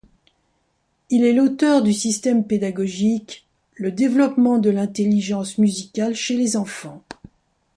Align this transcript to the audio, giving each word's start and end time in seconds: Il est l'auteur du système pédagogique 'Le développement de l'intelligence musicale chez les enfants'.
Il 1.11 1.23
est 1.23 1.31
l'auteur 1.31 1.83
du 1.83 1.93
système 1.93 2.47
pédagogique 2.47 3.45
'Le 3.75 3.91
développement 3.91 4.57
de 4.57 4.71
l'intelligence 4.71 5.59
musicale 5.59 6.15
chez 6.15 6.35
les 6.37 6.57
enfants'. 6.57 7.03